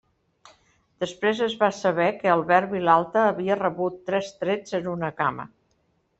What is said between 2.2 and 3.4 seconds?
que Albert Vilalta